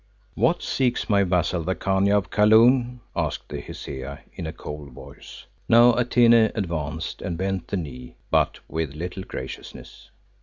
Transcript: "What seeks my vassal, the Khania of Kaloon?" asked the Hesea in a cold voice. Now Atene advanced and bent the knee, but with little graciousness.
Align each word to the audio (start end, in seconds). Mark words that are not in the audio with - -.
"What 0.33 0.63
seeks 0.63 1.11
my 1.11 1.21
vassal, 1.23 1.61
the 1.61 1.75
Khania 1.75 2.17
of 2.17 2.31
Kaloon?" 2.31 3.01
asked 3.15 3.49
the 3.49 3.61
Hesea 3.61 4.21
in 4.33 4.47
a 4.47 4.51
cold 4.51 4.93
voice. 4.93 5.45
Now 5.69 5.93
Atene 5.93 6.49
advanced 6.55 7.21
and 7.21 7.37
bent 7.37 7.67
the 7.67 7.77
knee, 7.77 8.15
but 8.31 8.61
with 8.67 8.95
little 8.95 9.21
graciousness. 9.21 10.09